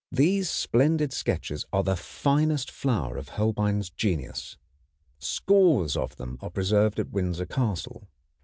At 0.11 0.17
any 0.17 0.23
rate, 0.23 0.25
these 0.35 0.49
splendid 0.49 1.13
sketches 1.13 1.63
are 1.71 1.83
the 1.83 1.95
finest 1.95 2.71
flower 2.71 3.17
of 3.17 3.29
Holbein's 3.29 3.91
genius. 3.91 4.57
Scores 5.19 5.95
of 5.95 6.15
them 6.15 6.39
are 6.41 6.49
preserved 6.49 6.97
at 6.99 7.11
Windsor 7.11 7.45
Castle. 7.45 8.07